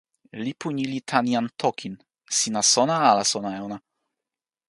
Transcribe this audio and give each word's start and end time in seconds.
lipu 0.43 0.67
ni 0.75 0.83
li 0.91 0.99
tan 1.09 1.25
jan 1.33 1.47
Tokin, 1.61 1.95
sina 2.37 2.61
sona 2.73 2.95
ala 3.09 3.23
sona 3.31 3.49
e 3.57 3.59
ona? 3.67 3.77